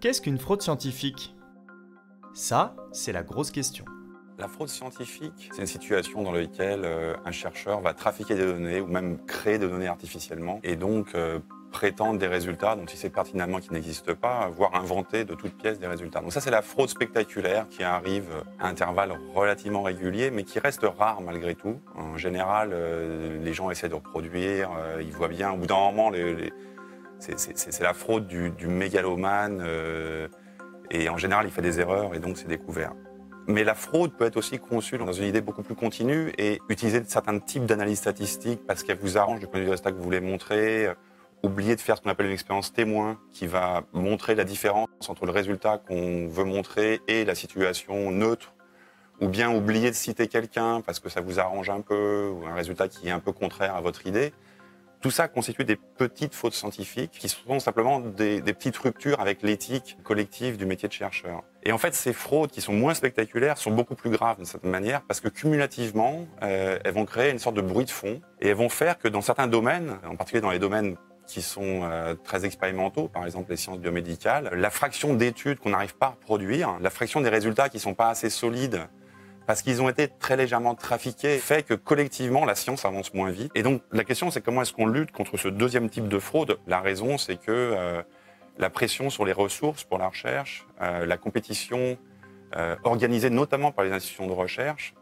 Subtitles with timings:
[0.00, 1.34] Qu'est-ce qu'une fraude scientifique?
[2.32, 3.84] Ça, c'est la grosse question.
[4.38, 8.80] La fraude scientifique, c'est une situation dans laquelle euh, un chercheur va trafiquer des données
[8.80, 11.40] ou même créer des données artificiellement et donc euh,
[11.72, 15.80] prétendre des résultats dont il sait pertinemment qu'ils n'existent pas, voire inventer de toutes pièces
[15.80, 16.20] des résultats.
[16.20, 18.28] Donc ça, c'est la fraude spectaculaire qui arrive
[18.60, 21.80] à intervalles relativement réguliers, mais qui reste rare malgré tout.
[21.96, 24.70] En général, euh, les gens essaient de reproduire,
[25.00, 26.52] ils voient bien, au bout d'un moment, les
[27.18, 29.62] c'est la fraude du, mégalomane.
[29.64, 30.28] Euh,
[30.90, 32.92] et en général, il fait des erreurs et donc c'est découvert.
[33.46, 37.02] Mais la fraude peut être aussi conçue dans une idée beaucoup plus continue et utiliser
[37.06, 39.96] certains types d'analyses statistiques parce qu'elle vous arrange du point de vue du résultat que
[39.96, 40.86] vous voulez montrer.
[40.86, 40.94] Euh,
[41.42, 45.24] oublier de faire ce qu'on appelle une expérience témoin qui va montrer la différence entre
[45.24, 48.54] le résultat qu'on veut montrer et la situation neutre.
[49.20, 52.54] Ou bien oublier de citer quelqu'un parce que ça vous arrange un peu ou un
[52.54, 54.32] résultat qui est un peu contraire à votre idée.
[55.00, 59.96] Tout ça constitue des petites fautes scientifiques qui sont simplement des, petites ruptures avec l'éthique
[60.02, 61.44] collective du métier de chercheur.
[61.62, 64.70] Et en fait, ces fraudes qui sont moins spectaculaires sont beaucoup plus graves d'une certaine
[64.70, 68.48] manière parce que cumulativement, euh, elles vont créer une sorte de bruit de fond et
[68.48, 70.96] elles vont faire que dans certains domaines, en particulier dans les domaines
[71.28, 75.94] qui sont euh, très expérimentaux, par exemple les sciences biomédicales, la fraction d'études qu'on n'arrive
[75.94, 78.80] pas à reproduire, la fraction des résultats qui sont pas assez solides
[79.48, 83.50] parce qu'ils ont été très légèrement trafiqués, fait que collectivement, la science avance moins vite.
[83.54, 86.58] Et donc, la question, c'est comment est-ce qu'on lutte contre ce deuxième type de fraude?
[86.66, 88.02] La raison, c'est que euh,
[88.58, 91.96] la pression sur les ressources pour la recherche, euh, la compétition
[92.56, 94.94] euh, organisée notamment par les institutions de recherche,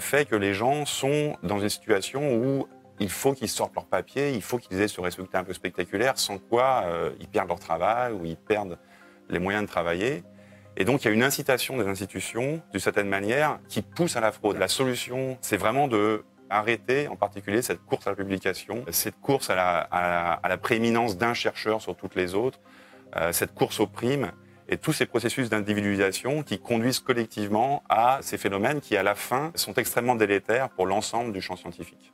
[0.00, 2.66] fait que les gens sont dans une situation où
[2.98, 6.18] il faut qu'ils sortent leur papier, il faut qu'ils aient ce résultat un peu spectaculaire,
[6.18, 6.84] sans quoi
[7.20, 8.76] ils perdent leur travail ou ils perdent
[9.28, 10.24] les moyens de travailler.
[10.80, 14.20] Et donc, il y a une incitation des institutions, d'une certaine manière, qui pousse à
[14.20, 14.58] la fraude.
[14.58, 19.50] La solution, c'est vraiment de arrêter en particulier cette course à la publication, cette course
[19.50, 22.60] à la, à prééminence d'un chercheur sur toutes les autres,
[23.16, 24.30] euh, cette course aux primes
[24.68, 29.50] et tous ces processus d'individualisation qui conduisent collectivement à ces phénomènes qui, à la fin,
[29.56, 32.12] sont extrêmement délétères pour l'ensemble du champ scientifique.